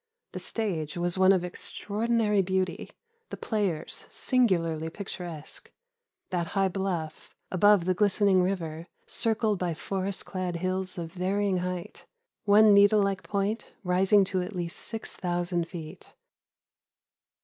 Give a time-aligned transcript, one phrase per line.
[0.31, 2.89] The stage was one of extraordinary beauty,
[3.29, 5.69] the players singularly picturesque.
[6.31, 12.07] That high bluff, above the glistening river, circled by forest clad hills of varying height,
[12.45, 16.09] one needle like point rising to at least 6000 feet.